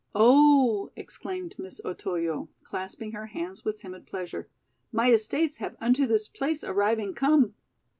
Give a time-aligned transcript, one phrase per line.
[0.15, 4.49] "Oh," exclaimed Miss Otoyo, clasping her hands with timid pleasure,
[4.91, 7.53] "my estates have unto this place arriving come."